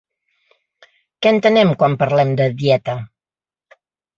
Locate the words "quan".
1.83-1.99